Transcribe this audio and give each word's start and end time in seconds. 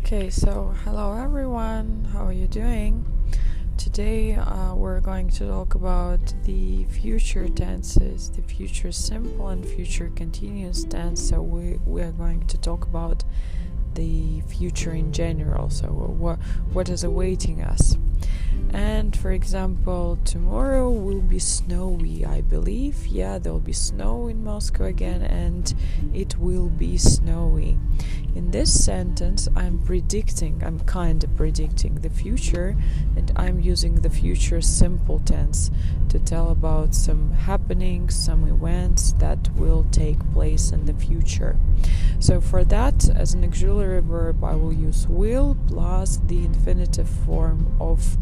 Okay, 0.00 0.28
so 0.30 0.74
hello 0.84 1.12
everyone, 1.12 2.08
how 2.12 2.26
are 2.26 2.32
you 2.32 2.48
doing? 2.48 3.04
Today 3.76 4.34
uh, 4.34 4.74
we're 4.74 4.98
going 4.98 5.28
to 5.28 5.46
talk 5.46 5.76
about 5.76 6.34
the 6.44 6.84
future 6.86 7.48
tenses, 7.48 8.30
the 8.30 8.42
future 8.42 8.90
simple 8.90 9.48
and 9.48 9.64
future 9.64 10.10
continuous 10.16 10.82
tense. 10.84 11.28
So 11.28 11.42
we, 11.42 11.78
we 11.86 12.02
are 12.02 12.10
going 12.12 12.44
to 12.46 12.58
talk 12.58 12.86
about 12.86 13.22
the 13.94 14.40
future 14.42 14.92
in 14.92 15.12
general. 15.12 15.70
So 15.70 15.88
what 15.88 16.38
what 16.72 16.88
is 16.88 17.04
awaiting 17.04 17.62
us? 17.62 17.96
And 18.72 19.16
for 19.16 19.32
example, 19.32 20.18
tomorrow 20.24 20.90
will 20.90 21.20
be 21.20 21.40
snowy, 21.40 22.24
I 22.24 22.40
believe. 22.40 23.06
Yeah, 23.06 23.38
there'll 23.38 23.58
be 23.58 23.72
snow 23.72 24.28
in 24.28 24.44
Moscow 24.44 24.84
again, 24.84 25.22
and 25.22 25.74
it 26.14 26.38
will 26.38 26.68
be 26.68 26.96
snowy. 26.96 27.78
In 28.36 28.52
this 28.52 28.84
sentence, 28.84 29.48
I'm 29.56 29.80
predicting, 29.80 30.62
I'm 30.64 30.78
kind 30.80 31.24
of 31.24 31.34
predicting 31.36 31.96
the 31.96 32.10
future, 32.10 32.76
and 33.16 33.32
I'm 33.34 33.58
using 33.58 33.96
the 33.96 34.10
future 34.10 34.60
simple 34.60 35.18
tense 35.18 35.72
to 36.10 36.20
tell 36.20 36.50
about 36.50 36.94
some 36.94 37.32
happenings, 37.32 38.14
some 38.14 38.46
events 38.46 39.12
that 39.14 39.50
will 39.56 39.84
take 39.90 40.18
place 40.32 40.70
in 40.70 40.86
the 40.86 40.94
future. 40.94 41.56
So, 42.20 42.40
for 42.40 42.62
that, 42.64 43.08
as 43.08 43.34
an 43.34 43.42
auxiliary 43.44 43.79
verb, 44.00 44.44
I 44.44 44.54
will 44.54 44.72
use 44.72 45.06
will 45.08 45.56
plus 45.66 46.18
the 46.26 46.44
infinitive 46.44 47.08
form 47.08 47.76
of 47.80 48.16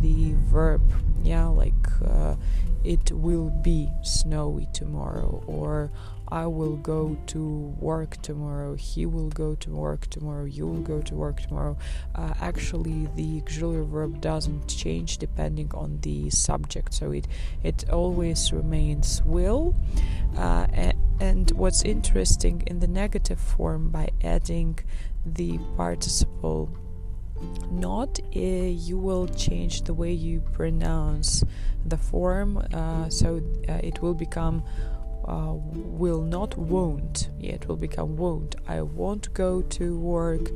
the 0.00 0.34
verb. 0.50 0.82
Yeah, 1.22 1.46
like 1.46 1.74
uh, 2.04 2.36
it 2.84 3.12
will 3.12 3.50
be 3.50 3.88
snowy 4.02 4.66
tomorrow, 4.72 5.42
or 5.46 5.90
I 6.32 6.46
will 6.46 6.76
go 6.76 7.18
to 7.26 7.76
work 7.78 8.22
tomorrow, 8.22 8.74
he 8.74 9.04
will 9.04 9.28
go 9.28 9.54
to 9.56 9.70
work 9.70 10.06
tomorrow, 10.08 10.46
you 10.46 10.66
will 10.66 10.80
go 10.80 11.02
to 11.02 11.14
work 11.14 11.42
tomorrow. 11.42 11.76
Uh, 12.14 12.32
actually, 12.40 13.06
the 13.16 13.42
auxiliary 13.42 13.84
verb 13.84 14.22
doesn't 14.22 14.66
change 14.66 15.18
depending 15.18 15.70
on 15.74 15.98
the 16.00 16.30
subject, 16.30 16.94
so 16.94 17.12
it, 17.12 17.28
it 17.62 17.84
always 17.90 18.50
remains 18.50 19.22
will. 19.26 19.74
Uh, 20.34 20.66
and, 20.72 20.96
and 21.20 21.50
what's 21.50 21.82
interesting 21.82 22.62
in 22.66 22.80
the 22.80 22.88
negative 22.88 23.38
form, 23.38 23.90
by 23.90 24.08
adding 24.24 24.78
the 25.26 25.58
participle 25.76 26.74
not 27.70 28.20
uh, 28.36 28.38
you 28.38 28.96
will 28.96 29.26
change 29.28 29.82
the 29.82 29.94
way 29.94 30.12
you 30.12 30.40
pronounce 30.52 31.42
the 31.84 31.96
form 31.96 32.64
uh, 32.72 33.08
so 33.08 33.42
uh, 33.68 33.72
it 33.82 34.00
will 34.00 34.14
become 34.14 34.62
uh, 35.26 35.54
will 35.54 36.22
not 36.22 36.56
won't. 36.56 37.28
Yeah 37.38 37.52
it 37.52 37.68
will 37.68 37.76
become 37.76 38.16
won't. 38.16 38.56
I 38.68 38.82
won't 38.82 39.32
go 39.34 39.62
to 39.62 39.98
work. 39.98 40.50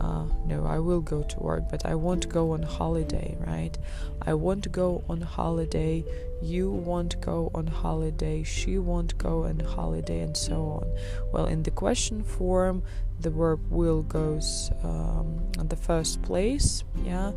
Uh, 0.00 0.26
no 0.44 0.66
i 0.66 0.78
will 0.78 1.00
go 1.00 1.22
to 1.22 1.38
work 1.38 1.62
but 1.70 1.86
i 1.86 1.94
won't 1.94 2.28
go 2.28 2.50
on 2.50 2.60
holiday 2.60 3.34
right? 3.46 3.78
I 4.26 4.34
won't 4.34 4.72
go 4.72 5.04
on 5.08 5.20
holiday. 5.20 6.04
You 6.42 6.70
won't 6.70 7.20
go 7.20 7.50
on 7.54 7.68
holiday. 7.68 8.42
She 8.42 8.78
won't 8.78 9.16
go 9.18 9.44
on 9.44 9.60
holiday 9.60 10.20
and 10.20 10.36
so 10.36 10.82
on. 10.82 10.98
Well 11.32 11.46
in 11.46 11.62
the 11.62 11.70
question 11.70 12.24
form 12.24 12.82
the 13.20 13.30
verb 13.30 13.60
will 13.70 14.02
goes 14.02 14.70
um, 14.82 15.40
on 15.58 15.68
the 15.68 15.76
first 15.76 16.20
place 16.22 16.84
yeah? 17.02 17.32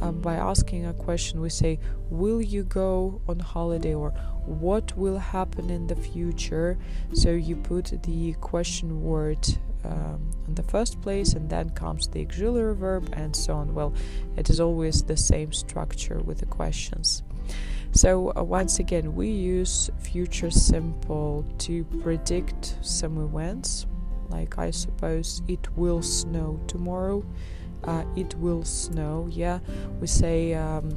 Um, 0.00 0.20
by 0.20 0.36
asking 0.36 0.86
a 0.86 0.94
question 0.94 1.40
we 1.40 1.50
say 1.50 1.78
will 2.08 2.40
you 2.40 2.64
go 2.64 3.20
on 3.28 3.38
holiday? 3.38 3.94
or 3.94 4.14
what 4.50 4.96
will 4.96 5.18
happen 5.18 5.70
in 5.70 5.86
the 5.86 5.94
future. 5.94 6.76
So 7.14 7.30
you 7.30 7.56
put 7.56 7.92
the 8.02 8.32
question 8.40 9.02
word 9.02 9.46
um, 9.84 10.30
in 10.46 10.54
the 10.54 10.62
first 10.64 11.00
place 11.00 11.32
and 11.32 11.48
then 11.48 11.70
comes 11.70 12.08
the 12.08 12.20
auxiliary 12.22 12.74
verb 12.74 13.08
and 13.12 13.34
so 13.34 13.54
on. 13.54 13.74
Well 13.74 13.94
it 14.36 14.50
is 14.50 14.60
always 14.60 15.02
the 15.02 15.16
same 15.16 15.52
structure 15.52 16.18
with 16.18 16.38
the 16.38 16.46
questions. 16.46 17.22
So 17.92 18.32
uh, 18.36 18.42
once 18.42 18.78
again 18.78 19.14
we 19.14 19.28
use 19.28 19.90
future 19.98 20.50
simple 20.50 21.44
to 21.58 21.84
predict 22.02 22.76
some 22.82 23.18
events. 23.22 23.86
Like 24.28 24.58
i 24.58 24.70
suppose 24.70 25.42
it 25.48 25.76
will 25.76 26.02
snow 26.02 26.60
tomorrow. 26.66 27.24
Uh, 27.84 28.04
it 28.16 28.34
will 28.34 28.64
snow 28.64 29.28
yeah. 29.30 29.60
We 30.00 30.06
say 30.06 30.54
um, 30.54 30.96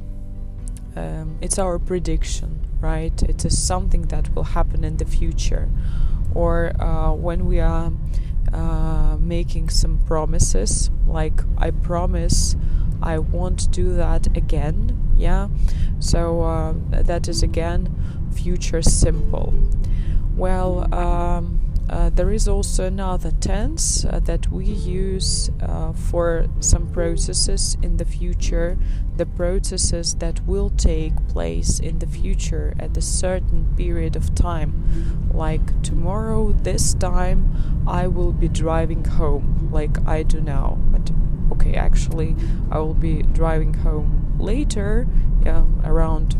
um, 0.96 1.38
it's 1.40 1.58
our 1.58 1.78
prediction 1.78 2.60
right? 2.84 3.22
It 3.22 3.44
is 3.46 3.56
something 3.58 4.02
that 4.08 4.34
will 4.34 4.44
happen 4.58 4.84
in 4.84 4.98
the 4.98 5.06
future. 5.06 5.70
Or 6.34 6.72
uh, 6.80 7.12
when 7.12 7.46
we 7.46 7.58
are 7.60 7.90
uh, 8.52 9.16
making 9.18 9.70
some 9.70 9.98
promises 10.06 10.90
like 11.06 11.40
i 11.58 11.70
promise 11.70 12.54
i 13.02 13.18
won't 13.18 13.70
do 13.72 13.94
that 13.96 14.26
again 14.36 15.04
yeah? 15.16 15.48
So 15.98 16.42
uh, 16.42 16.74
that 16.90 17.28
is 17.28 17.42
again 17.42 17.88
future 18.32 18.82
simple. 18.82 19.54
Well 20.36 20.92
um, 20.92 21.60
uh, 21.90 22.10
there 22.10 22.30
is 22.32 22.48
also 22.48 22.86
another 22.86 23.30
tense 23.30 24.04
uh, 24.04 24.18
that 24.20 24.50
we 24.50 24.64
use 24.64 25.50
uh, 25.60 25.92
for 25.92 26.46
some 26.60 26.90
processes 26.90 27.76
in 27.82 27.98
the 27.98 28.04
future, 28.04 28.78
the 29.16 29.26
processes 29.26 30.14
that 30.14 30.40
will 30.46 30.70
take 30.70 31.14
place 31.28 31.78
in 31.78 31.98
the 31.98 32.06
future 32.06 32.74
at 32.78 32.96
a 32.96 33.02
certain 33.02 33.74
period 33.76 34.16
of 34.16 34.34
time. 34.34 35.30
Like 35.32 35.82
tomorrow, 35.82 36.52
this 36.52 36.94
time, 36.94 37.84
I 37.86 38.06
will 38.06 38.32
be 38.32 38.48
driving 38.48 39.04
home, 39.04 39.68
like 39.70 40.06
I 40.06 40.22
do 40.22 40.40
now. 40.40 40.78
But 40.90 41.10
okay, 41.52 41.74
actually, 41.74 42.34
I 42.70 42.78
will 42.78 42.94
be 42.94 43.22
driving 43.22 43.74
home 43.74 44.36
later, 44.38 45.06
yeah, 45.44 45.64
around 45.84 46.36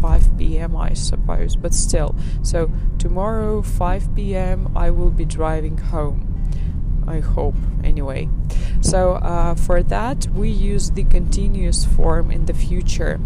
5 0.00 0.38
p.m. 0.38 0.76
I 0.76 0.94
suppose, 0.94 1.56
but 1.56 1.74
still. 1.74 2.14
So 2.42 2.70
tomorrow 2.98 3.62
5 3.62 4.14
p.m. 4.14 4.72
I 4.76 4.90
will 4.90 5.10
be 5.10 5.24
driving 5.24 5.78
home. 5.78 6.24
I 7.06 7.20
hope, 7.20 7.56
anyway. 7.82 8.28
So 8.80 9.14
uh, 9.14 9.54
for 9.54 9.82
that 9.84 10.28
we 10.28 10.50
use 10.50 10.90
the 10.90 11.04
continuous 11.04 11.84
form 11.84 12.30
in 12.30 12.46
the 12.46 12.54
future. 12.54 13.18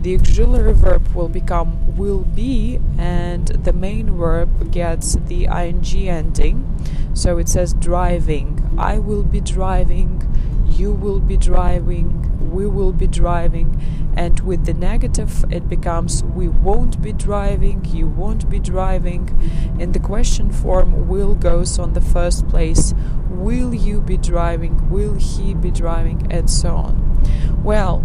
The 0.00 0.16
auxiliary 0.16 0.74
verb 0.74 1.08
will 1.14 1.28
become 1.28 1.96
will 1.96 2.20
be, 2.20 2.78
and 2.98 3.46
the 3.46 3.72
main 3.72 4.16
verb 4.16 4.70
gets 4.70 5.14
the 5.14 5.44
ing 5.44 6.08
ending. 6.08 6.66
So 7.14 7.38
it 7.38 7.48
says 7.48 7.74
driving. 7.74 8.74
I 8.78 8.98
will 8.98 9.22
be 9.22 9.40
driving. 9.40 10.28
You 10.66 10.92
will 10.92 11.20
be 11.20 11.36
driving 11.36 12.31
we 12.52 12.66
will 12.66 12.92
be 12.92 13.06
driving 13.06 14.12
and 14.16 14.40
with 14.40 14.66
the 14.66 14.74
negative 14.74 15.44
it 15.50 15.68
becomes 15.68 16.22
we 16.24 16.48
won't 16.48 17.00
be 17.00 17.12
driving 17.12 17.84
you 17.86 18.06
won't 18.06 18.48
be 18.48 18.58
driving. 18.58 19.28
In 19.78 19.92
the 19.92 20.00
question 20.00 20.52
form 20.52 21.08
will 21.08 21.34
goes 21.34 21.78
on 21.78 21.94
the 21.94 22.00
first 22.00 22.46
place 22.48 22.94
will 23.28 23.74
you 23.74 24.00
be 24.00 24.16
driving 24.16 24.90
will 24.90 25.14
he 25.14 25.54
be 25.54 25.70
driving 25.70 26.30
and 26.30 26.50
so 26.50 26.76
on. 26.76 27.62
Well 27.62 28.04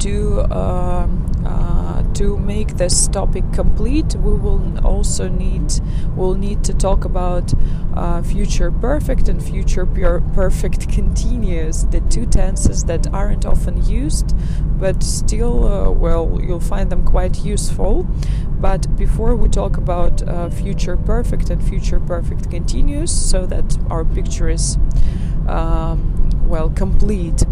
to 0.00 0.40
uh, 0.50 1.08
uh, 1.44 2.02
to 2.14 2.36
make 2.38 2.76
this 2.76 3.08
topic 3.08 3.44
complete, 3.52 4.14
we 4.16 4.34
will 4.34 4.84
also 4.84 5.28
need 5.28 5.80
will 6.14 6.34
need 6.34 6.64
to 6.64 6.74
talk 6.74 7.04
about 7.04 7.52
uh, 7.94 8.22
future 8.22 8.70
perfect 8.70 9.28
and 9.28 9.42
future 9.42 9.86
perfect 9.86 10.88
continuous, 10.88 11.84
the 11.84 12.00
two 12.00 12.26
tenses 12.26 12.84
that 12.84 13.06
aren't 13.12 13.46
often 13.46 13.84
used, 13.86 14.34
but 14.78 15.02
still, 15.02 15.66
uh, 15.66 15.90
well, 15.90 16.38
you'll 16.42 16.60
find 16.60 16.90
them 16.90 17.04
quite 17.04 17.44
useful. 17.44 18.04
But 18.58 18.96
before 18.96 19.36
we 19.36 19.48
talk 19.48 19.76
about 19.76 20.26
uh, 20.26 20.48
future 20.50 20.96
perfect 20.96 21.50
and 21.50 21.62
future 21.62 22.00
perfect 22.00 22.50
continuous, 22.50 23.12
so 23.30 23.46
that 23.46 23.78
our 23.90 24.04
picture 24.04 24.48
is 24.48 24.78
um, 25.48 26.15
well 26.46 26.70
complete 26.70 27.44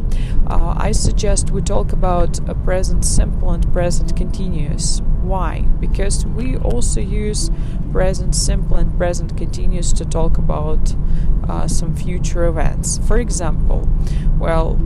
uh, 0.46 0.75
I 0.76 0.93
suggest 0.93 1.50
we 1.50 1.62
talk 1.62 1.93
about 1.93 2.38
a 2.49 2.55
present 2.55 3.05
simple 3.05 3.50
and 3.50 3.73
present 3.73 4.14
continuous. 4.14 5.00
Why? 5.23 5.62
Because 5.81 6.26
we 6.26 6.56
also 6.58 7.00
use 7.00 7.50
present 7.93 8.35
simple 8.35 8.76
and 8.76 8.96
present 8.99 9.38
continuous 9.38 9.93
to 9.94 10.05
talk 10.05 10.37
about 10.37 10.94
uh, 11.49 11.67
some 11.67 11.96
future 11.96 12.44
events. 12.44 12.99
For 12.99 13.19
example, 13.19 13.88
well, 14.38 14.79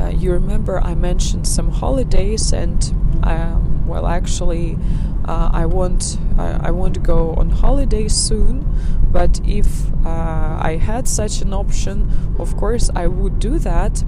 uh, 0.00 0.08
you 0.08 0.32
remember 0.32 0.80
I 0.80 0.96
mentioned 0.96 1.46
some 1.46 1.70
holidays, 1.70 2.52
and 2.52 2.82
um, 3.22 3.75
well, 3.86 4.06
actually, 4.06 4.78
uh, 5.24 5.50
I 5.52 5.66
want 5.66 6.18
I, 6.38 6.68
I 6.68 6.70
want 6.70 6.94
to 6.94 7.00
go 7.00 7.34
on 7.34 7.50
holiday 7.50 8.08
soon. 8.08 8.64
But 9.10 9.40
if 9.46 9.66
uh, 10.04 10.58
I 10.60 10.78
had 10.80 11.08
such 11.08 11.40
an 11.40 11.54
option, 11.54 12.10
of 12.38 12.56
course, 12.56 12.90
I 12.94 13.06
would 13.06 13.38
do 13.38 13.58
that 13.60 14.04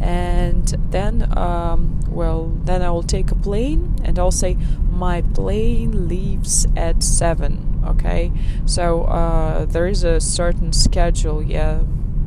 and 0.00 0.76
then 0.90 1.36
um, 1.36 2.00
well 2.08 2.56
then 2.64 2.82
i 2.82 2.90
will 2.90 3.02
take 3.02 3.30
a 3.30 3.34
plane 3.34 3.96
and 4.04 4.18
i'll 4.18 4.30
say 4.30 4.56
my 4.90 5.22
plane 5.22 6.08
leaves 6.08 6.66
at 6.76 7.02
7 7.02 7.82
okay 7.86 8.32
so 8.64 9.02
uh, 9.04 9.64
there 9.66 9.86
is 9.86 10.04
a 10.04 10.20
certain 10.20 10.72
schedule 10.72 11.42
yeah 11.42 11.82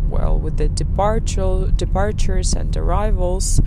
well 0.09 0.37
with 0.37 0.57
the 0.57 0.67
departure 0.67 1.71
departures 1.75 2.53
and 2.53 2.75
arrivals 2.75 3.61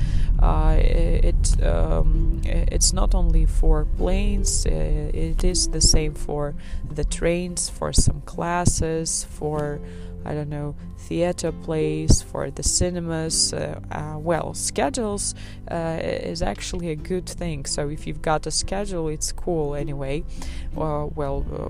uh, 0.44 0.76
it 0.78 1.62
um, 1.62 2.40
it's 2.44 2.92
not 2.92 3.14
only 3.14 3.46
for 3.46 3.86
planes 3.96 4.66
uh, 4.66 4.70
it 4.70 5.42
is 5.42 5.68
the 5.68 5.80
same 5.80 6.14
for 6.14 6.54
the 6.90 7.04
trains 7.04 7.70
for 7.70 7.92
some 7.92 8.20
classes 8.22 9.24
for 9.30 9.80
I 10.26 10.32
don't 10.32 10.48
know, 10.48 10.74
theater 11.00 11.52
plays, 11.52 12.22
for 12.22 12.50
the 12.50 12.62
cinemas. 12.62 13.52
Uh, 13.52 13.78
uh, 13.92 14.18
well, 14.18 14.54
schedules 14.54 15.34
is 15.70 16.40
actually 16.40 16.90
a 16.90 16.96
good 16.96 17.28
thing. 17.28 17.66
So 17.66 17.90
if 17.90 18.06
you've 18.06 18.22
got 18.22 18.46
a 18.46 18.50
schedule, 18.50 19.08
it's 19.08 19.32
cool 19.32 19.74
anyway. 19.74 20.24
Well, 20.72 21.10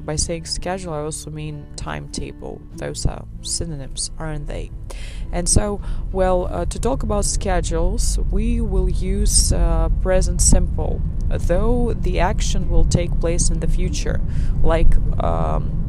by 0.04 0.16
saying 0.16 0.44
schedule, 0.44 0.92
I 0.92 1.00
also 1.00 1.30
mean 1.30 1.66
timetable. 1.74 2.62
Those 2.74 3.06
are 3.06 3.24
synonyms, 3.42 4.12
aren't 4.18 4.46
they? 4.46 4.70
And 5.32 5.48
so, 5.48 5.80
well, 6.12 6.46
uh, 6.46 6.64
to 6.66 6.78
talk 6.78 7.02
about 7.02 7.24
schedules, 7.24 8.18
we 8.30 8.60
will 8.60 8.88
use 8.88 9.52
present 10.02 10.40
simple, 10.40 11.00
though 11.28 11.92
the 11.94 12.20
action 12.20 12.70
will 12.70 12.84
take 12.84 13.18
place 13.20 13.50
in 13.50 13.60
the 13.60 13.68
future, 13.68 14.20
like. 14.62 14.96
Um, 15.22 15.80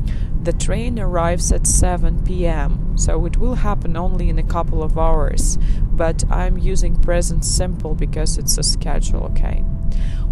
the 0.45 0.53
train 0.53 0.99
arrives 0.99 1.51
at 1.51 1.65
7 1.65 2.23
pm, 2.23 2.99
so 2.99 3.25
it 3.25 3.37
will 3.37 3.55
happen 3.55 3.97
only 3.97 4.29
in 4.29 4.37
a 4.37 4.43
couple 4.43 4.83
of 4.83 4.95
hours, 4.95 5.57
but 5.91 6.23
I'm 6.29 6.59
using 6.59 6.95
present 6.97 7.43
simple 7.43 7.95
because 7.95 8.37
it's 8.37 8.55
a 8.59 8.61
schedule, 8.61 9.23
okay? 9.31 9.63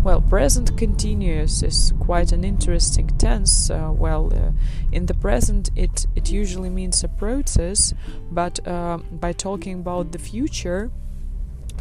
Well, 0.04 0.20
present 0.20 0.76
continuous 0.78 1.64
is 1.64 1.94
quite 1.98 2.34
an 2.34 2.44
interesting 2.44 3.08
tense. 3.18 3.70
Uh, 3.70 3.90
well, 3.96 4.34
uh, 4.34 4.52
in 4.92 5.06
the 5.06 5.14
present, 5.14 5.70
it, 5.78 6.08
it 6.14 6.30
usually 6.30 6.70
means 6.70 7.06
a 7.06 7.08
process, 7.08 7.94
but 8.30 8.60
uh, 8.68 8.98
by 8.98 9.32
talking 9.32 9.76
about 9.80 10.12
the 10.12 10.20
future, 10.20 10.92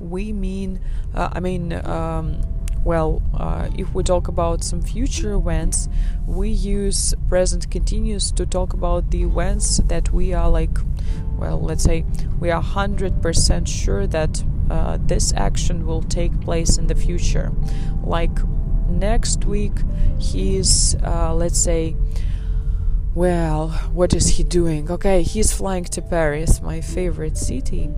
we 0.00 0.32
mean, 0.32 0.80
uh, 1.16 1.30
I 1.32 1.40
mean, 1.40 1.72
um, 1.84 2.40
well, 2.84 3.22
uh, 3.34 3.68
if 3.76 3.92
we 3.92 4.04
talk 4.04 4.28
about 4.28 4.62
some 4.62 4.82
future 4.82 5.32
events, 5.32 5.88
we 6.24 6.48
use 6.48 7.14
present 7.28 7.72
continuous 7.72 8.30
to 8.32 8.46
talk 8.46 8.72
about 8.72 9.10
the 9.10 9.24
events 9.24 9.78
that 9.88 10.12
we 10.12 10.32
are 10.32 10.48
like, 10.48 10.78
well, 11.36 11.60
let's 11.60 11.82
say 11.82 12.04
we 12.38 12.52
are 12.52 12.62
100% 12.62 13.66
sure 13.66 14.06
that 14.06 14.44
uh, 14.70 14.98
this 15.00 15.32
action 15.34 15.86
will 15.86 16.02
take 16.02 16.40
place 16.40 16.78
in 16.78 16.86
the 16.86 16.94
future. 16.94 17.52
Like 18.04 18.36
next 18.88 19.44
week, 19.44 19.72
he's, 20.18 20.94
uh, 21.02 21.34
let's 21.34 21.58
say, 21.58 21.96
well, 23.14 23.68
what 23.92 24.14
is 24.14 24.26
he 24.38 24.42
doing? 24.42 24.90
Okay, 24.90 25.22
he's 25.22 25.52
flying 25.52 25.84
to 25.84 26.00
Paris, 26.00 26.62
my 26.62 26.80
favorite 26.80 27.36
city. 27.36 27.90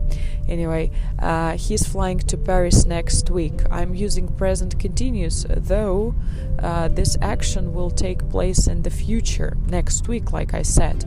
Anyway, 0.49 0.90
uh, 1.20 1.56
he's 1.56 1.87
flying 1.87 2.19
to 2.19 2.37
Paris 2.37 2.84
next 2.84 3.31
week. 3.31 3.61
I'm 3.70 3.94
using 3.94 4.26
present 4.26 4.78
continuous, 4.81 5.46
though 5.49 6.16
uh, 6.58 6.88
this 6.88 7.16
action 7.22 7.72
will 7.72 7.90
take 7.90 8.28
place 8.28 8.66
in 8.66 8.82
the 8.82 8.90
future, 8.90 9.56
next 9.69 10.08
week, 10.08 10.32
like 10.32 10.52
I 10.52 10.62
said. 10.62 11.05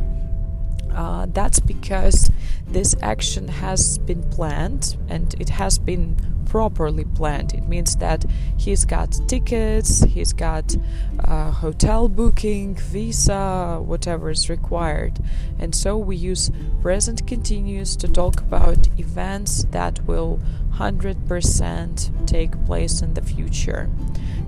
Uh, 0.97 1.27
that's 1.29 1.59
because 1.59 2.31
this 2.65 2.95
action 3.03 3.47
has 3.47 3.99
been 3.99 4.23
planned 4.31 4.97
and 5.07 5.35
it 5.39 5.49
has 5.49 5.77
been 5.77 6.17
properly 6.45 7.05
planned. 7.05 7.53
It 7.53 7.67
means 7.67 7.97
that 7.97 8.25
he's 8.57 8.83
got 8.83 9.11
tickets, 9.27 10.01
he's 10.03 10.33
got 10.33 10.75
uh, 11.19 11.51
hotel 11.51 12.09
booking, 12.09 12.73
visa, 12.75 13.79
whatever 13.79 14.31
is 14.31 14.49
required. 14.49 15.19
And 15.59 15.75
so 15.75 15.97
we 15.97 16.15
use 16.15 16.49
present 16.81 17.27
continuous 17.27 17.95
to 17.97 18.07
talk 18.07 18.39
about 18.39 18.87
events 18.99 19.65
that 19.69 20.03
will 20.07 20.39
100% 20.77 22.27
take 22.27 22.65
place 22.65 23.01
in 23.03 23.13
the 23.13 23.21
future. 23.21 23.87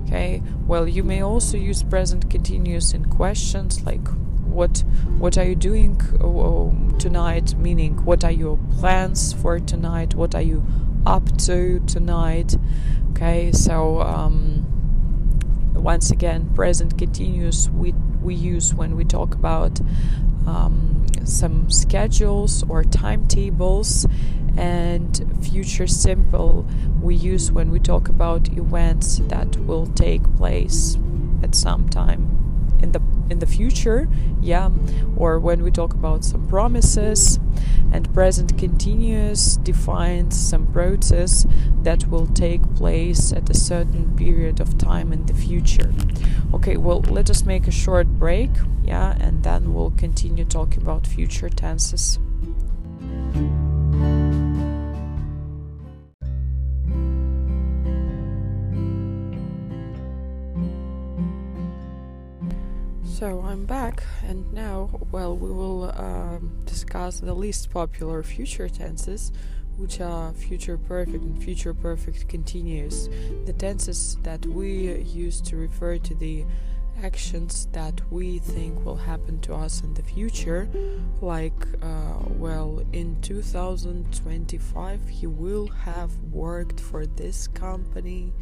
Okay, 0.05 0.41
well, 0.65 0.87
you 0.87 1.03
may 1.03 1.21
also 1.21 1.57
use 1.57 1.83
present 1.83 2.31
continuous 2.31 2.93
in 2.93 3.05
questions 3.05 3.83
like 3.83 4.07
what 4.49 4.83
what 5.17 5.37
are 5.37 5.45
you 5.45 5.55
doing 5.55 5.99
uh, 6.21 6.97
tonight? 6.97 7.55
Meaning 7.57 8.03
what 8.05 8.23
are 8.23 8.31
your 8.31 8.57
plans 8.79 9.33
for 9.33 9.59
tonight? 9.59 10.15
What 10.15 10.35
are 10.35 10.41
you 10.41 10.65
up 11.05 11.37
to 11.37 11.79
tonight. 11.81 12.55
Okay, 13.11 13.51
so 13.51 14.01
um, 14.01 14.65
once 15.73 16.11
again, 16.11 16.49
present 16.53 16.97
continuous 16.97 17.69
we 17.69 17.93
we 18.21 18.35
use 18.35 18.73
when 18.73 18.95
we 18.95 19.05
talk 19.05 19.33
about 19.33 19.79
um, 20.45 21.05
some 21.23 21.69
schedules 21.69 22.63
or 22.69 22.83
timetables, 22.83 24.05
and 24.57 25.25
future 25.41 25.87
simple 25.87 26.67
we 27.01 27.15
use 27.15 27.51
when 27.51 27.71
we 27.71 27.79
talk 27.79 28.09
about 28.09 28.47
events 28.49 29.19
that 29.27 29.55
will 29.57 29.87
take 29.87 30.23
place 30.35 30.97
at 31.43 31.55
some 31.55 31.87
time 31.89 32.38
in 32.81 32.91
the 32.91 33.01
in 33.29 33.39
the 33.39 33.45
future 33.45 34.07
yeah 34.41 34.69
or 35.15 35.39
when 35.39 35.63
we 35.63 35.71
talk 35.71 35.93
about 35.93 36.23
some 36.23 36.47
promises 36.47 37.39
and 37.91 38.11
present 38.13 38.57
continuous 38.57 39.57
defines 39.57 40.39
some 40.39 40.65
process 40.67 41.45
that 41.83 42.07
will 42.09 42.27
take 42.27 42.61
place 42.75 43.31
at 43.33 43.49
a 43.49 43.53
certain 43.53 44.15
period 44.15 44.59
of 44.59 44.77
time 44.77 45.11
in 45.11 45.25
the 45.25 45.33
future. 45.33 45.91
Okay 46.53 46.77
well 46.77 47.01
let 47.01 47.29
us 47.29 47.45
make 47.45 47.67
a 47.67 47.71
short 47.71 48.07
break 48.07 48.51
yeah 48.83 49.15
and 49.19 49.43
then 49.43 49.73
we'll 49.73 49.91
continue 49.91 50.45
talking 50.45 50.81
about 50.81 51.05
future 51.05 51.49
tenses 51.49 52.19
So 63.19 63.41
I'm 63.41 63.65
back, 63.65 64.01
and 64.25 64.49
now, 64.53 64.89
well, 65.11 65.35
we 65.35 65.51
will 65.51 65.91
um, 65.99 66.57
discuss 66.63 67.19
the 67.19 67.33
least 67.33 67.69
popular 67.69 68.23
future 68.23 68.69
tenses, 68.69 69.33
which 69.75 69.99
are 69.99 70.31
future 70.31 70.77
perfect 70.77 71.21
and 71.21 71.43
future 71.43 71.73
perfect 71.73 72.29
continuous. 72.29 73.09
The 73.43 73.51
tenses 73.51 74.15
that 74.23 74.45
we 74.45 75.01
use 75.01 75.41
to 75.41 75.57
refer 75.57 75.97
to 75.97 76.15
the 76.15 76.45
actions 77.03 77.67
that 77.73 77.99
we 78.09 78.39
think 78.39 78.85
will 78.85 78.95
happen 78.95 79.41
to 79.41 79.53
us 79.53 79.81
in 79.81 79.93
the 79.93 80.03
future 80.03 80.69
like 81.21 81.65
uh, 81.81 82.19
well 82.37 82.58
in 82.93 83.19
2025 83.21 85.09
he 85.09 85.27
will 85.27 85.67
have 85.67 86.15
worked 86.31 86.79
for 86.79 87.05
this 87.05 87.47
company 87.47 88.33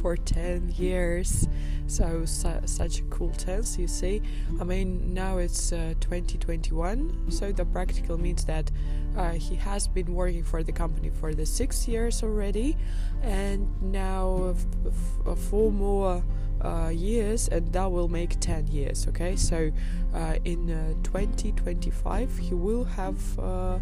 for 0.00 0.16
10 0.16 0.72
years. 0.76 1.46
So 1.86 2.24
su- 2.24 2.60
such 2.64 3.00
a 3.00 3.02
cool 3.04 3.30
tense 3.30 3.78
you 3.78 3.86
see. 3.88 4.22
I 4.60 4.64
mean 4.64 5.14
now 5.14 5.38
it's 5.38 5.72
uh, 5.72 5.94
2021 6.00 7.30
so 7.30 7.52
the 7.52 7.64
practical 7.64 8.18
means 8.18 8.44
that 8.46 8.70
uh, 9.16 9.32
he 9.32 9.54
has 9.56 9.86
been 9.88 10.14
working 10.14 10.42
for 10.42 10.62
the 10.62 10.72
company 10.72 11.10
for 11.10 11.34
the 11.34 11.44
six 11.44 11.86
years 11.86 12.22
already 12.22 12.76
and 13.22 13.68
now 13.82 14.54
f- 14.56 14.66
f- 15.26 15.38
four 15.38 15.70
more 15.70 16.24
years 16.94 17.48
and 17.48 17.72
that 17.72 17.90
will 17.90 18.08
make 18.08 18.38
10 18.40 18.66
years 18.68 19.06
okay? 19.08 19.36
So 19.36 19.72
uh, 20.14 20.36
in 20.44 20.70
uh, 20.70 20.94
2025 21.02 22.38
he 22.38 22.54
will 22.54 22.84
have 22.84 23.38
uh, 23.38 23.78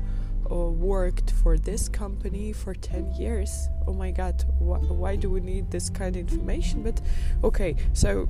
uh, 0.51 0.55
worked 0.55 1.31
for 1.31 1.57
this 1.59 1.89
company 1.89 2.53
for 2.53 2.75
10 2.75 3.13
years. 3.13 3.69
Oh 3.87 3.93
my 3.93 4.11
god 4.11 4.43
wh- 4.59 4.91
why 4.91 5.17
do 5.17 5.31
we 5.31 5.41
need 5.41 5.71
this 5.71 5.91
kind 5.91 6.17
of 6.17 6.23
information? 6.23 6.83
But 6.83 7.01
okay 7.45 7.77
so 7.93 8.29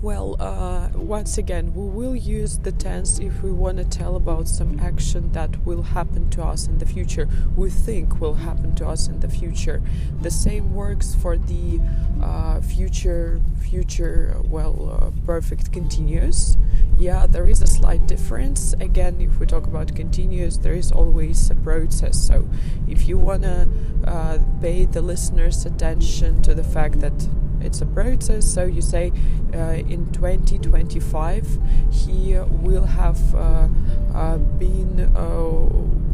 well, 0.00 0.36
uh, 0.38 0.88
once 0.94 1.38
again, 1.38 1.74
we 1.74 1.90
will 1.90 2.14
use 2.14 2.58
the 2.58 2.70
tense 2.70 3.18
if 3.18 3.42
we 3.42 3.50
want 3.50 3.78
to 3.78 3.84
tell 3.84 4.14
about 4.14 4.46
some 4.46 4.78
action 4.78 5.32
that 5.32 5.66
will 5.66 5.82
happen 5.82 6.30
to 6.30 6.42
us 6.44 6.68
in 6.68 6.78
the 6.78 6.86
future, 6.86 7.28
we 7.56 7.68
think 7.68 8.20
will 8.20 8.34
happen 8.34 8.76
to 8.76 8.86
us 8.86 9.08
in 9.08 9.18
the 9.18 9.28
future. 9.28 9.82
The 10.22 10.30
same 10.30 10.72
works 10.72 11.16
for 11.16 11.36
the 11.36 11.80
uh, 12.22 12.60
future, 12.60 13.40
future, 13.60 14.36
well, 14.44 15.00
uh, 15.02 15.26
perfect 15.26 15.72
continuous. 15.72 16.56
Yeah, 16.96 17.26
there 17.26 17.48
is 17.48 17.60
a 17.60 17.66
slight 17.66 18.06
difference. 18.06 18.74
Again, 18.74 19.20
if 19.20 19.40
we 19.40 19.46
talk 19.46 19.66
about 19.66 19.96
continuous, 19.96 20.58
there 20.58 20.74
is 20.74 20.92
always 20.92 21.50
a 21.50 21.56
process. 21.56 22.16
So 22.16 22.48
if 22.86 23.08
you 23.08 23.18
want 23.18 23.42
to 23.42 23.68
uh, 24.06 24.38
pay 24.60 24.84
the 24.84 25.02
listeners' 25.02 25.66
attention 25.66 26.40
to 26.42 26.54
the 26.54 26.64
fact 26.64 27.00
that 27.00 27.28
it's 27.60 27.80
a 27.80 27.86
process. 27.86 28.46
So 28.46 28.64
you 28.64 28.82
say 28.82 29.12
uh, 29.54 29.82
in 29.94 30.10
2025 30.12 31.58
he 31.90 32.36
will 32.38 32.86
have 32.86 33.34
uh, 33.34 33.68
uh, 34.14 34.38
been 34.38 35.12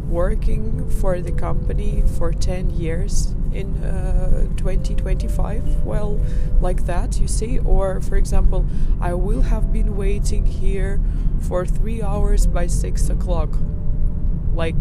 working 0.09 0.89
for 0.89 1.19
the 1.19 1.31
company 1.31 2.03
for 2.17 2.31
10 2.31 2.69
years 2.69 3.35
in 3.51 3.83
uh, 3.83 4.47
2025. 4.57 5.83
Well, 5.83 6.19
like 6.61 6.85
that, 6.85 7.19
you 7.19 7.27
see. 7.27 7.59
Or 7.59 8.01
for 8.01 8.15
example, 8.15 8.65
I 9.01 9.13
will 9.13 9.41
have 9.41 9.73
been 9.73 9.97
waiting 9.97 10.45
here 10.45 11.01
for 11.41 11.65
three 11.65 12.01
hours 12.01 12.47
by 12.47 12.67
six 12.67 13.09
o'clock 13.09 13.49
like 14.55 14.75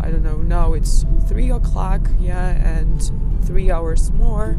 I 0.00 0.10
don't 0.10 0.22
know, 0.22 0.36
now 0.36 0.74
it's 0.74 1.04
three 1.26 1.50
o'clock, 1.50 2.08
yeah, 2.20 2.50
and 2.50 3.10
three 3.44 3.70
hours 3.70 4.12
more, 4.12 4.56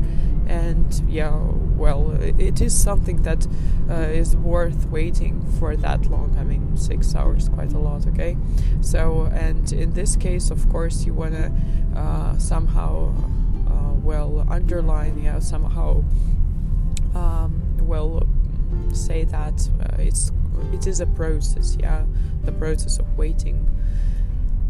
and 0.48 1.04
yeah, 1.10 1.38
well, 1.76 2.12
it 2.22 2.62
is 2.62 2.74
something 2.76 3.22
that 3.24 3.46
uh, 3.90 3.94
is 3.94 4.36
worth 4.36 4.88
waiting 4.88 5.46
for 5.60 5.76
that 5.76 6.06
long. 6.06 6.36
I 6.40 6.44
mean, 6.44 6.78
six 6.78 7.14
hours, 7.16 7.50
quite 7.50 7.74
a 7.74 7.78
lot, 7.78 8.08
okay? 8.08 8.38
So, 8.82 9.30
and 9.34 9.72
in 9.74 9.94
this 9.94 10.16
case, 10.16 10.50
of 10.50 10.68
course, 10.70 11.06
you 11.06 11.14
want 11.14 11.34
to 11.34 11.52
uh, 12.00 12.38
somehow, 12.38 13.14
uh, 13.70 13.94
well, 14.02 14.46
underline, 14.50 15.22
yeah, 15.22 15.40
somehow, 15.40 16.04
um, 17.14 17.62
well, 17.82 18.26
say 18.94 19.26
that 19.26 19.70
uh, 19.82 20.02
it's 20.02 20.32
it 20.74 20.88
is 20.88 21.00
a 21.02 21.06
process, 21.06 21.78
yeah, 21.80 22.04
the 22.44 22.52
process 22.52 22.98
of 22.98 23.18
waiting 23.18 23.70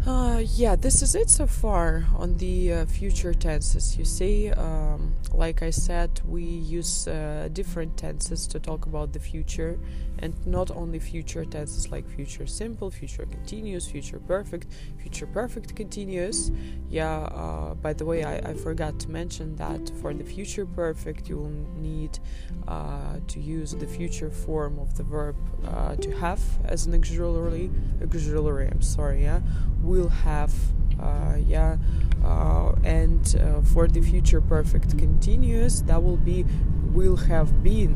uh, 0.08 0.38
yeah, 0.54 0.74
this 0.74 1.02
is 1.02 1.14
it 1.14 1.28
so 1.28 1.46
far 1.46 2.06
on 2.16 2.34
the 2.38 2.72
uh, 2.72 2.86
future 2.86 3.34
tenses. 3.34 3.98
You 3.98 4.06
see, 4.06 4.50
um, 4.52 5.14
like 5.34 5.62
I 5.62 5.68
said, 5.68 6.22
we 6.26 6.42
use 6.42 7.06
uh, 7.06 7.50
different 7.52 7.98
tenses 7.98 8.46
to 8.46 8.58
talk 8.58 8.86
about 8.86 9.12
the 9.12 9.18
future, 9.18 9.78
and 10.20 10.34
not 10.46 10.70
only 10.70 10.98
future 10.98 11.44
tenses 11.44 11.90
like 11.90 12.08
future 12.08 12.46
simple, 12.46 12.90
future 12.90 13.26
continuous, 13.26 13.86
future 13.86 14.18
perfect, 14.18 14.68
future 14.96 15.26
perfect 15.26 15.76
continuous. 15.76 16.52
Yeah, 16.88 17.24
uh, 17.42 17.74
by 17.74 17.92
the 17.92 18.06
way, 18.06 18.24
I, 18.24 18.36
I, 18.38 18.54
forgot 18.54 18.98
to 19.00 19.10
mention 19.10 19.56
that 19.56 19.92
for 20.00 20.14
the 20.14 20.24
future 20.24 20.64
perfect, 20.64 21.28
you 21.28 21.36
will 21.36 21.80
need 21.82 22.18
uh, 22.66 23.16
to 23.26 23.40
use 23.40 23.72
the 23.72 23.86
future 23.86 24.30
form 24.30 24.78
of 24.78 24.96
the 24.96 25.02
verb 25.02 25.36
uh, 25.66 25.96
to 25.96 26.10
have 26.12 26.40
as 26.64 26.86
an 26.86 26.94
auxiliary. 26.94 27.70
Auxiliary, 28.02 28.68
I'm 28.68 28.80
sorry, 28.80 29.22
yeah 29.22 29.40
will 29.88 30.10
have 30.10 30.52
uh, 31.00 31.36
yeah 31.46 31.76
uh, 32.24 32.72
and 32.84 33.36
uh, 33.40 33.60
for 33.62 33.88
the 33.88 34.00
future 34.00 34.40
perfect 34.40 34.98
continuous 34.98 35.80
that 35.82 36.02
will 36.02 36.16
be 36.16 36.44
will 36.92 37.16
have 37.16 37.62
been 37.62 37.94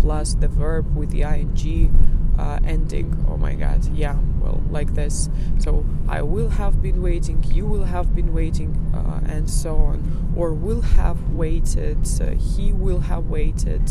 plus 0.00 0.34
the 0.34 0.48
verb 0.48 0.96
with 0.96 1.10
the 1.10 1.22
ing 1.22 1.90
uh, 2.38 2.58
ending. 2.64 3.24
Oh 3.28 3.36
my 3.36 3.54
god. 3.54 3.84
Yeah 3.94 4.16
well 4.40 4.60
like 4.70 4.94
this. 4.94 5.28
So 5.58 5.84
i 6.08 6.20
will 6.22 6.48
have 6.48 6.82
been 6.82 7.02
waiting 7.02 7.42
you 7.44 7.66
will 7.66 7.84
have 7.84 8.14
been 8.14 8.32
waiting 8.32 8.70
uh, 8.94 9.20
and 9.32 9.48
so 9.48 9.76
on. 9.76 10.32
Or 10.36 10.52
will 10.52 10.82
have 10.82 11.20
waited 11.30 11.98
uh, 12.20 12.30
he 12.32 12.72
will 12.72 13.00
have 13.00 13.26
waited 13.26 13.82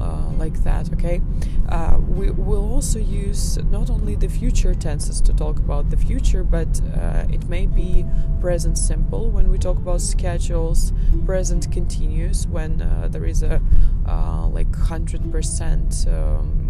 uh, 0.00 0.30
like 0.38 0.62
that 0.64 0.92
okay? 0.92 1.20
Uh, 1.68 1.98
we 2.08 2.30
will 2.30 2.72
also 2.72 2.98
use 2.98 3.58
not 3.70 3.90
only 3.90 4.14
the 4.14 4.28
future 4.28 4.74
tenses 4.74 5.20
to 5.20 5.32
talk 5.32 5.58
about 5.58 5.90
the 5.90 5.96
future 5.96 6.44
but 6.44 6.80
uh, 6.94 7.24
it 7.30 7.48
may 7.48 7.66
be 7.66 8.04
present 8.40 8.78
simple 8.78 9.28
when 9.30 9.50
we 9.50 9.58
talk 9.58 9.76
about 9.76 10.00
schedules. 10.00 10.92
Present 11.24 11.70
continuous 11.72 12.46
when 12.46 12.82
uh, 12.82 13.08
there 13.10 13.24
is 13.24 13.42
a 13.42 13.60
uh, 14.06 14.46
like 14.48 14.70
100% 14.70 16.06
um, 16.12 16.65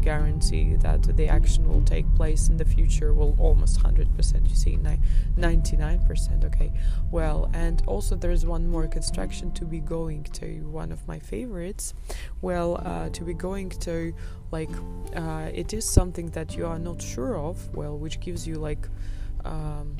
guarantee 0.00 0.74
that 0.76 1.02
the 1.16 1.28
action 1.28 1.68
will 1.68 1.82
take 1.82 2.06
place 2.14 2.48
in 2.48 2.56
the 2.56 2.64
future 2.64 3.12
will 3.12 3.36
almost 3.38 3.80
100% 3.80 4.48
you 4.48 4.54
see 4.54 4.76
99% 4.76 6.44
okay? 6.44 6.72
Well 7.10 7.50
and 7.52 7.82
also 7.86 8.16
there's 8.16 8.46
one 8.46 8.68
more 8.68 8.86
construction 8.86 9.52
to 9.52 9.64
be 9.64 9.80
going 9.80 10.24
to 10.24 10.68
one 10.70 10.92
of 10.92 11.06
my 11.06 11.18
favorites. 11.18 11.94
Well 12.40 12.80
uh, 12.84 13.08
to 13.10 13.24
be 13.24 13.34
going 13.34 13.70
to 13.70 14.14
like 14.50 14.70
uh, 15.14 15.50
it 15.52 15.72
is 15.72 15.84
something 15.84 16.30
that 16.30 16.56
you 16.56 16.66
are 16.66 16.78
not 16.78 17.02
sure 17.02 17.36
of 17.36 17.74
well 17.74 17.98
which 17.98 18.20
gives 18.20 18.46
you 18.46 18.56
like 18.56 18.88
um, 19.44 19.96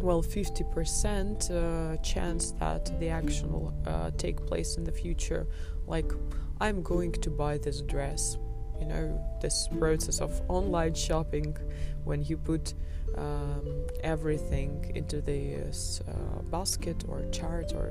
well 0.00 0.22
50% 0.22 1.50
uh, 1.50 1.96
chance 2.02 2.52
that 2.52 2.98
the 2.98 3.08
action 3.08 3.52
will 3.52 3.74
uh, 3.86 4.10
take 4.16 4.46
place 4.46 4.76
in 4.76 4.84
the 4.84 4.92
future. 4.92 5.46
Like 5.86 6.12
i'm 6.60 6.80
going 6.80 7.10
to 7.10 7.28
buy 7.28 7.58
this 7.58 7.82
dress 7.82 8.38
you 8.82 8.88
know 8.88 9.38
this 9.40 9.68
process 9.78 10.20
of 10.20 10.42
online 10.48 10.94
shopping 10.94 11.56
when 12.04 12.22
you 12.24 12.36
put 12.36 12.74
um, 13.16 13.86
everything 14.02 14.90
into 14.96 15.20
this 15.20 16.00
uh, 16.08 16.42
basket 16.42 17.04
or 17.08 17.22
chart 17.30 17.72
or, 17.74 17.88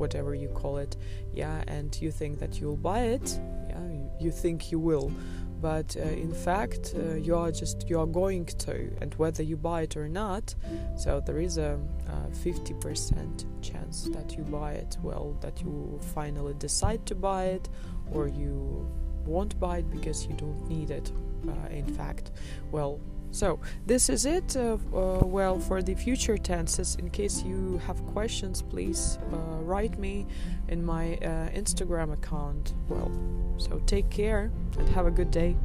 whatever 0.00 0.34
you 0.34 0.48
call 0.48 0.76
it 0.78 0.96
yeah 1.34 1.62
and 1.66 2.00
you 2.00 2.10
think 2.10 2.38
that 2.38 2.60
you'll 2.60 2.76
buy 2.76 3.00
it 3.00 3.40
yeah 3.68 3.86
you, 3.88 4.10
you 4.20 4.30
think 4.30 4.70
you 4.70 4.78
will. 4.78 5.12
But 5.60 5.94
uh, 5.98 6.04
in 6.04 6.32
fact 6.32 6.94
uh, 6.96 7.16
you 7.16 7.36
are 7.36 7.50
just 7.50 7.88
you 7.90 8.00
are 8.00 8.06
going 8.06 8.46
to 8.46 8.90
and 9.02 9.14
whether 9.16 9.42
you 9.42 9.56
buy 9.58 9.82
it 9.82 9.94
or 9.96 10.08
not 10.08 10.54
so 10.96 11.20
there 11.26 11.38
is 11.38 11.58
a, 11.58 11.78
a 12.08 12.30
50% 12.34 13.44
chance 13.60 14.08
that 14.14 14.36
you 14.36 14.42
buy 14.44 14.72
it. 14.72 14.96
Well 15.02 15.36
that 15.42 15.60
you 15.60 16.00
finally 16.14 16.54
decide 16.54 17.04
to 17.06 17.14
buy 17.14 17.44
it 17.56 17.68
or 18.10 18.26
you 18.26 18.88
won't 19.24 19.58
buy 19.58 19.78
it 19.78 19.90
because 19.90 20.26
you 20.26 20.34
don't 20.34 20.68
need 20.68 20.90
it 20.90 21.12
uh, 21.48 21.68
in 21.70 21.86
fact. 21.86 22.32
Well 22.70 23.00
so 23.32 23.60
this 23.86 24.08
is 24.08 24.26
it 24.26 24.56
uh, 24.56 24.76
uh, 24.92 25.20
well 25.24 25.58
for 25.60 25.82
the 25.82 25.94
future 25.94 26.36
tenses. 26.36 26.96
In 26.96 27.10
case 27.10 27.42
you 27.42 27.80
have 27.86 28.04
questions 28.06 28.60
please 28.60 29.18
uh, 29.32 29.36
write 29.62 29.98
me 29.98 30.26
in 30.68 30.84
my 30.84 31.14
uh, 31.14 31.50
instagram 31.50 32.12
account. 32.12 32.74
Well 32.88 33.10
so 33.56 33.80
take 33.86 34.10
care 34.10 34.50
and 34.78 34.88
have 34.90 35.06
a 35.06 35.10
good 35.10 35.30
day 35.30 35.56